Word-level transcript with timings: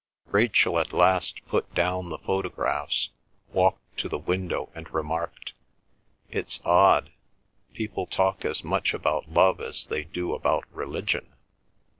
Rachel 0.31 0.79
at 0.79 0.93
last 0.93 1.45
put 1.45 1.75
down 1.75 2.09
the 2.09 2.17
photographs, 2.17 3.11
walked 3.49 3.97
to 3.97 4.09
the 4.09 4.17
window 4.17 4.71
and 4.73 4.91
remarked, 4.91 5.53
"It's 6.27 6.59
odd. 6.65 7.11
People 7.75 8.07
talk 8.07 8.43
as 8.43 8.63
much 8.63 8.95
about 8.95 9.29
love 9.31 9.59
as 9.61 9.85
they 9.85 10.03
do 10.03 10.33
about 10.33 10.65
religion." 10.73 11.31